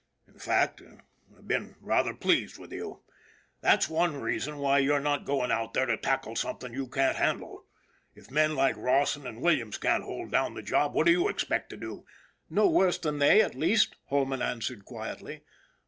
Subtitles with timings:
[0.27, 3.03] In fact, I've been rather pleased with you;
[3.61, 7.67] that's one reason why you're not going out there to tackle something you can't handle.
[8.15, 11.69] If men like Rawson and Williams can't hold down the job, what do you expect
[11.69, 12.03] to do?""
[12.49, 15.41] No worse than they, at least," Holman answered, quietly.